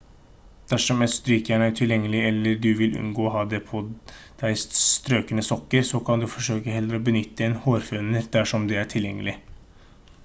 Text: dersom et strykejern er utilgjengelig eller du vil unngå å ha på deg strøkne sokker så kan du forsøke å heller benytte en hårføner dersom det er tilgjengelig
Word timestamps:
dersom 0.69 1.01
et 1.05 1.11
strykejern 1.15 1.65
er 1.65 1.73
utilgjengelig 1.75 2.23
eller 2.29 2.57
du 2.63 2.65
vil 2.79 2.95
unngå 3.01 3.27
å 3.27 3.33
ha 3.35 3.43
på 3.67 3.83
deg 4.45 4.57
strøkne 4.63 5.45
sokker 5.51 5.87
så 5.91 6.03
kan 6.09 6.25
du 6.25 6.31
forsøke 6.39 6.73
å 6.75 6.79
heller 6.79 7.05
benytte 7.13 7.47
en 7.51 7.57
hårføner 7.69 8.29
dersom 8.41 8.69
det 8.75 8.81
er 8.85 8.93
tilgjengelig 8.99 9.39